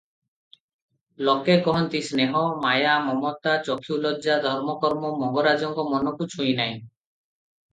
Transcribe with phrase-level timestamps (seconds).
[1.27, 6.75] ଲୋକେ କହନ୍ତି ସ୍ନେହ, ମାୟା, ମମତା, ଚକ୍ଷୁଲଜ୍ଜା, ଧର୍ମକର୍ମ ମଙ୍ଗରାଜଙ୍କ ମନକୁ ଛୁଇଁନାହିଁ।